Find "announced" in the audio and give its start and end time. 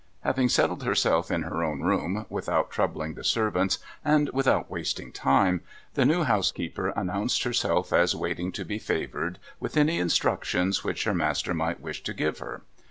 6.95-7.43